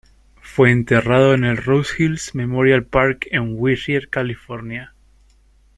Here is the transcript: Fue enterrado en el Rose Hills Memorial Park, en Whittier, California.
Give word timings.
Fue 0.41 0.71
enterrado 0.71 1.35
en 1.35 1.43
el 1.43 1.57
Rose 1.57 1.93
Hills 2.01 2.33
Memorial 2.33 2.85
Park, 2.87 3.27
en 3.29 3.53
Whittier, 3.59 4.09
California. 4.09 4.95